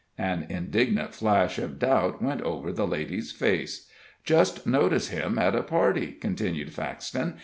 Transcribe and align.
An 0.17 0.47
indignant 0.49 1.13
flash 1.13 1.59
of 1.59 1.77
doubt 1.77 2.23
went 2.23 2.41
over 2.41 2.71
the 2.73 2.87
lady's 2.87 3.31
face. 3.31 3.87
"Just 4.23 4.65
notice 4.65 5.09
him 5.09 5.37
at 5.37 5.53
a 5.55 5.61
party," 5.61 6.11
continued 6.13 6.73
Faxton. 6.73 7.35